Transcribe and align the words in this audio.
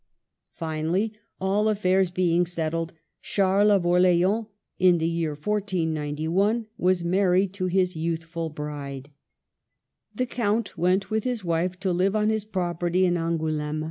Finally, 0.55 1.13
all 1.39 1.69
affairs 1.69 2.09
be 2.09 2.33
ing 2.35 2.47
settled, 2.47 2.91
Charles 3.21 3.69
of 3.69 3.85
Orleans, 3.85 4.47
in 4.79 4.97
the 4.97 5.07
year 5.07 5.35
1491, 5.35 6.65
was 6.75 7.03
married 7.03 7.53
to 7.53 7.67
his 7.67 7.95
youthful 7.95 8.49
bride. 8.49 9.11
The 10.15 10.25
Count 10.25 10.75
went 10.75 11.11
with 11.11 11.23
his 11.23 11.43
wife 11.45 11.79
to 11.81 11.93
live 11.93 12.15
on 12.15 12.29
his 12.31 12.45
property 12.45 13.05
in 13.05 13.15
Angouleme. 13.15 13.79